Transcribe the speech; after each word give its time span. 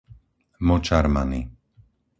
Močarmany 0.67 1.39